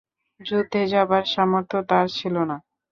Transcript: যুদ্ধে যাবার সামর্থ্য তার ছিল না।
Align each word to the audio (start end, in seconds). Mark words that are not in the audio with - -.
যুদ্ধে 0.41 0.81
যাবার 0.93 1.23
সামর্থ্য 1.33 1.77
তার 1.89 2.05
ছিল 2.17 2.35
না। 2.49 2.57